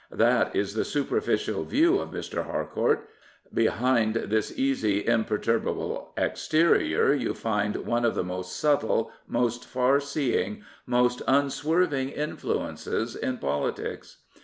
[0.11, 2.43] I That is the superficial view of Mr.
[2.45, 3.07] Harcourt,
[3.53, 10.63] Behind this easy, imperturbable exterior you find one of the most subtle, most far seeing,
[10.87, 14.17] most unswerving influences in politics.